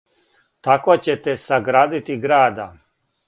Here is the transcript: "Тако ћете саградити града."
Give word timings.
"Тако 0.67 0.95
ћете 1.07 1.35
саградити 1.43 2.17
града." 2.27 2.69